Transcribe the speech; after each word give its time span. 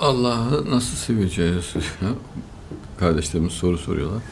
Allah'ı 0.00 0.70
nasıl 0.70 0.96
seveceğiz? 0.96 1.74
Kardeşlerimiz 3.00 3.52
soru 3.52 3.78
soruyorlar. 3.78 4.22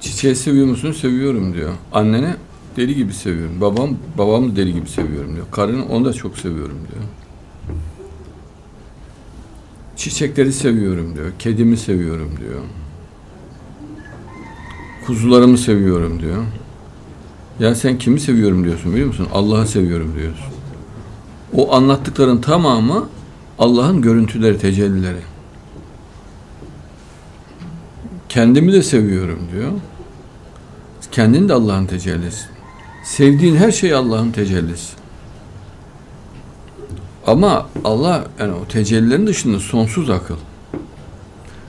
Çiçeği 0.00 0.36
seviyor 0.36 0.66
musun? 0.66 0.92
Seviyorum 0.92 1.54
diyor. 1.54 1.72
Annene 1.92 2.36
deli 2.76 2.94
gibi 2.94 3.12
seviyorum. 3.12 3.60
Babam 3.60 3.90
babam 4.18 4.56
deli 4.56 4.74
gibi 4.74 4.88
seviyorum 4.88 5.34
diyor. 5.34 5.46
Karını 5.50 5.86
onu 5.86 6.04
da 6.04 6.12
çok 6.12 6.38
seviyorum 6.38 6.78
diyor. 6.92 7.04
Çiçekleri 9.96 10.52
seviyorum 10.52 11.14
diyor. 11.16 11.32
Kedimi 11.38 11.76
seviyorum 11.76 12.30
diyor. 12.40 12.60
Kuzularımı 15.06 15.58
seviyorum 15.58 16.20
diyor. 16.20 16.44
Ya 17.60 17.74
sen 17.74 17.98
kimi 17.98 18.20
seviyorum 18.20 18.64
diyorsun 18.64 18.92
biliyor 18.92 19.06
musun? 19.06 19.28
Allah'ı 19.32 19.66
seviyorum 19.66 20.14
diyorsun. 20.18 20.46
O 21.54 21.74
anlattıkların 21.74 22.40
tamamı 22.40 23.08
Allah'ın 23.58 24.02
görüntüleri, 24.02 24.58
tecellileri. 24.58 25.20
Kendimi 28.28 28.72
de 28.72 28.82
seviyorum 28.82 29.48
diyor. 29.52 29.72
Kendin 31.12 31.48
de 31.48 31.52
Allah'ın 31.52 31.86
tecellisi. 31.86 32.46
Sevdiğin 33.04 33.56
her 33.56 33.72
şey 33.72 33.94
Allah'ın 33.94 34.30
tecellisi. 34.30 34.92
Ama 37.26 37.68
Allah 37.84 38.24
yani 38.38 38.52
o 38.52 38.68
tecellilerin 38.68 39.26
dışında 39.26 39.60
sonsuz 39.60 40.10
akıl 40.10 40.36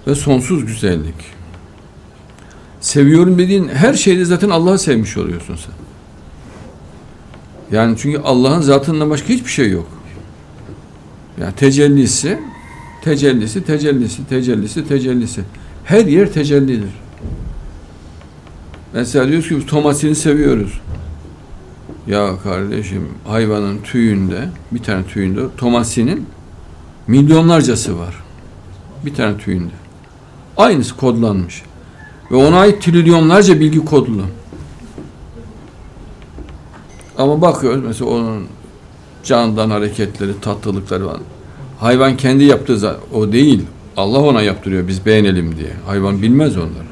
ve 0.07 0.15
sonsuz 0.15 0.65
güzellik. 0.65 1.15
Seviyorum 2.81 3.37
dediğin 3.37 3.67
her 3.67 3.93
şeyde 3.93 4.25
zaten 4.25 4.49
Allah'ı 4.49 4.79
sevmiş 4.79 5.17
oluyorsun 5.17 5.55
sen. 5.55 5.73
Yani 7.77 7.97
çünkü 7.97 8.19
Allah'ın 8.19 8.61
zatından 8.61 9.09
başka 9.09 9.29
hiçbir 9.29 9.51
şey 9.51 9.71
yok. 9.71 9.98
Yani 11.41 11.55
tecellisi, 11.55 12.39
tecellisi, 13.01 13.63
tecellisi, 13.63 14.27
tecellisi, 14.27 14.87
tecellisi. 14.87 15.41
Her 15.83 16.05
yer 16.05 16.33
tecellidir. 16.33 16.89
Mesela 18.93 19.27
diyoruz 19.27 19.49
ki 19.49 19.57
biz 19.57 19.65
tomasini 19.65 20.15
seviyoruz. 20.15 20.81
Ya 22.07 22.39
kardeşim 22.43 23.07
hayvanın 23.27 23.77
tüyünde, 23.77 24.49
bir 24.71 24.83
tane 24.83 25.05
tüyünde 25.05 25.41
tomasinin 25.57 26.25
milyonlarcası 27.07 27.99
var. 27.99 28.15
Bir 29.05 29.13
tane 29.13 29.37
tüyünde. 29.37 29.73
Aynısı 30.57 30.97
kodlanmış. 30.97 31.61
Ve 32.31 32.35
ona 32.35 32.59
ait 32.59 32.81
trilyonlarca 32.81 33.59
bilgi 33.59 33.85
kodlu. 33.85 34.23
Ama 37.17 37.41
bakıyoruz 37.41 37.83
mesela 37.83 38.11
onun 38.11 38.47
candan 39.23 39.69
hareketleri, 39.69 40.41
tatlılıkları 40.41 41.07
var. 41.07 41.19
Hayvan 41.79 42.17
kendi 42.17 42.43
yaptığı 42.43 42.99
o 43.13 43.31
değil. 43.31 43.65
Allah 43.97 44.19
ona 44.19 44.41
yaptırıyor 44.41 44.87
biz 44.87 45.05
beğenelim 45.05 45.57
diye. 45.57 45.73
Hayvan 45.85 46.21
bilmez 46.21 46.57
onları. 46.57 46.89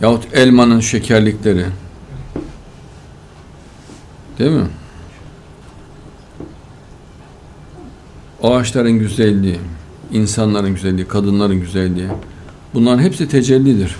Yahut 0.00 0.34
elmanın 0.34 0.80
şekerlikleri. 0.80 1.66
Değil 4.38 4.50
mi? 4.50 4.66
Ağaçların 8.42 8.98
güzelliği, 8.98 9.58
insanların 10.12 10.74
güzelliği, 10.74 11.08
kadınların 11.08 11.60
güzelliği. 11.60 12.08
Bunların 12.74 13.02
hepsi 13.02 13.28
tecellidir. 13.28 13.96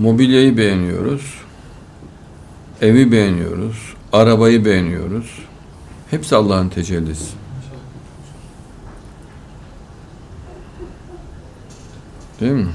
Mobilyayı 0.00 0.56
beğeniyoruz. 0.56 1.34
Evi 2.80 3.12
beğeniyoruz. 3.12 3.94
Arabayı 4.12 4.64
beğeniyoruz. 4.64 5.38
Hepsi 6.10 6.36
Allah'ın 6.36 6.68
tecellisi. 6.68 7.34
Değil 12.40 12.52
mi? 12.52 12.68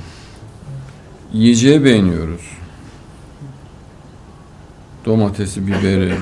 Yiyeceği 1.34 1.84
beğeniyoruz. 1.84 2.42
Domatesi, 5.06 5.68
biberi, 5.68 6.16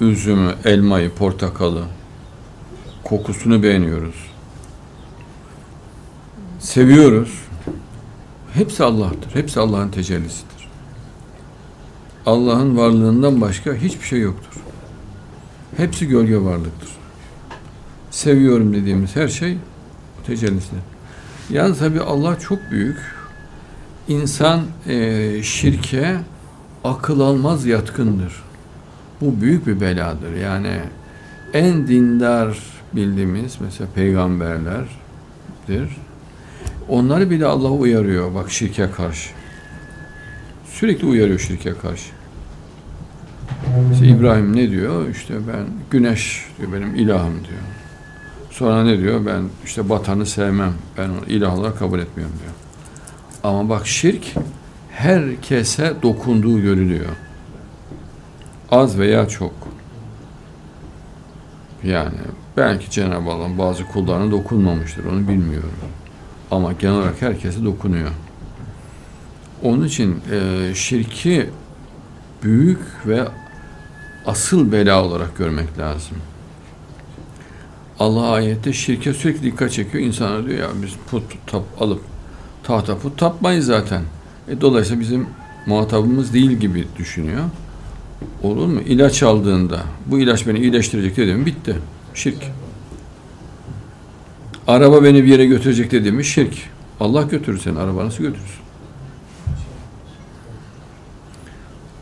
üzümü, 0.00 0.54
elmayı, 0.64 1.10
portakalı. 1.10 1.84
Kokusunu 3.04 3.62
beğeniyoruz. 3.62 4.30
Seviyoruz. 6.58 7.45
Hepsi 8.56 8.84
Allah'tır. 8.84 9.34
Hepsi 9.34 9.60
Allah'ın 9.60 9.88
tecellisidir. 9.88 10.68
Allah'ın 12.26 12.76
varlığından 12.76 13.40
başka 13.40 13.74
hiçbir 13.74 14.06
şey 14.06 14.20
yoktur. 14.20 14.60
Hepsi 15.76 16.08
gölge 16.08 16.42
varlıktır. 16.42 16.88
Seviyorum 18.10 18.74
dediğimiz 18.74 19.16
her 19.16 19.28
şey 19.28 19.58
tecellisidir. 20.26 20.80
Yani 21.50 21.76
tabi 21.76 22.00
Allah 22.00 22.38
çok 22.38 22.58
büyük. 22.70 22.98
İnsan 24.08 24.60
e, 24.86 25.42
şirke 25.42 26.16
akıl 26.84 27.20
almaz 27.20 27.66
yatkındır. 27.66 28.42
Bu 29.20 29.40
büyük 29.40 29.66
bir 29.66 29.80
beladır. 29.80 30.34
Yani 30.34 30.80
en 31.52 31.88
dindar 31.88 32.58
bildiğimiz 32.92 33.56
mesela 33.60 33.90
peygamberlerdir. 33.94 36.05
Onları 36.88 37.30
bile 37.30 37.46
Allah 37.46 37.70
uyarıyor 37.70 38.34
bak 38.34 38.50
şirke 38.50 38.90
karşı. 38.90 39.30
Sürekli 40.64 41.06
uyarıyor 41.06 41.38
şirke 41.38 41.74
karşı. 41.74 42.10
İşte 43.92 44.06
İbrahim 44.06 44.56
ne 44.56 44.70
diyor? 44.70 45.08
İşte 45.08 45.34
ben 45.34 45.66
güneş 45.90 46.46
diyor 46.58 46.72
benim 46.72 46.94
ilahım 46.94 47.34
diyor. 47.34 47.60
Sonra 48.50 48.84
ne 48.84 48.98
diyor? 48.98 49.26
Ben 49.26 49.42
işte 49.64 49.88
batanı 49.88 50.26
sevmem. 50.26 50.72
Ben 50.98 51.08
onu 51.08 51.26
kabul 51.74 51.98
etmiyorum 51.98 52.34
diyor. 52.42 52.52
Ama 53.44 53.68
bak 53.68 53.86
şirk 53.86 54.34
herkese 54.90 55.94
dokunduğu 56.02 56.60
görülüyor. 56.62 57.10
Az 58.70 58.98
veya 58.98 59.28
çok. 59.28 59.52
Yani 61.84 62.18
belki 62.56 62.90
Cenab-ı 62.90 63.30
Allah 63.30 63.58
bazı 63.58 63.86
kullarına 63.86 64.30
dokunmamıştır. 64.30 65.04
Onu 65.04 65.28
bilmiyorum. 65.28 65.70
Ama 66.50 66.72
genel 66.72 66.94
olarak 66.94 67.22
herkese 67.22 67.64
dokunuyor. 67.64 68.10
Onun 69.62 69.84
için 69.86 70.20
e, 70.32 70.74
şirki 70.74 71.50
büyük 72.42 72.78
ve 73.06 73.28
asıl 74.26 74.72
bela 74.72 75.04
olarak 75.04 75.38
görmek 75.38 75.78
lazım. 75.78 76.16
Allah 77.98 78.30
ayette 78.30 78.72
şirke 78.72 79.14
sürekli 79.14 79.42
dikkat 79.42 79.72
çekiyor. 79.72 80.04
İnsanlar 80.04 80.46
diyor 80.46 80.58
ya 80.58 80.68
biz 80.82 80.90
put 81.10 81.22
tap 81.46 81.62
alıp 81.80 82.00
tahta 82.62 82.98
put 82.98 83.18
tapmayız 83.18 83.66
zaten. 83.66 84.02
E, 84.48 84.60
dolayısıyla 84.60 85.00
bizim 85.00 85.26
muhatabımız 85.66 86.34
değil 86.34 86.50
gibi 86.50 86.86
düşünüyor. 86.98 87.44
Olur 88.42 88.66
mu? 88.66 88.80
İlaç 88.80 89.22
aldığında 89.22 89.80
bu 90.06 90.18
ilaç 90.18 90.46
beni 90.46 90.58
iyileştirecek 90.58 91.16
dedim 91.16 91.46
bitti. 91.46 91.76
Şirk. 92.14 92.38
Araba 94.68 95.04
beni 95.04 95.24
bir 95.24 95.28
yere 95.28 95.46
götürecek 95.46 95.90
dediğimi 95.90 96.24
şirk. 96.24 96.54
Allah 97.00 97.22
götürür 97.22 97.58
seni. 97.58 97.78
Araba 97.78 98.04
nasıl 98.04 98.24
götürür? 98.24 98.60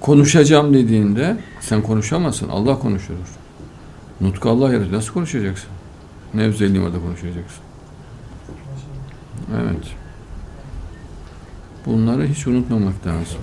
Konuşacağım 0.01 0.75
dediğinde 0.75 1.37
sen 1.61 1.83
konuşamazsın. 1.83 2.49
Allah 2.49 2.79
konuşurur. 2.79 3.29
Nutku 4.21 4.51
Allah 4.51 4.73
yaratır. 4.73 4.93
Nasıl 4.93 5.13
konuşacaksın? 5.13 5.69
Ne 6.35 6.43
özelliğin 6.43 6.85
var 6.85 6.95
da 6.95 7.01
konuşacaksın? 7.01 7.63
Evet. 9.63 9.85
Bunları 11.87 12.27
hiç 12.27 12.47
unutmamak 12.47 13.07
lazım. 13.07 13.39